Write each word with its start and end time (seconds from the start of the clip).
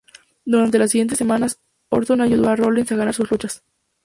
Durante 0.45 0.79
las 0.79 0.89
siguientes 0.89 1.19
semanas, 1.19 1.59
Orton 1.89 2.21
ayudó 2.21 2.49
a 2.49 2.55
Rollins 2.55 2.91
a 2.91 2.95
ganar 2.95 3.13
sus 3.13 3.29
luchas. 3.29 3.61